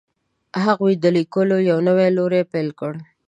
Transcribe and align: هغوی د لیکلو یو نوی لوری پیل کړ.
هغوی 0.63 0.93
د 1.03 1.05
لیکلو 1.17 1.57
یو 1.69 1.77
نوی 1.87 2.07
لوری 2.17 2.41
پیل 2.51 2.69
کړ. 2.79 2.93